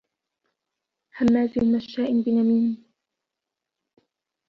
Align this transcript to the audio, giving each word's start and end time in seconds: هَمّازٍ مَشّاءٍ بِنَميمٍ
هَمّازٍ 1.17 1.57
مَشّاءٍ 1.63 2.13
بِنَميمٍ 2.23 2.83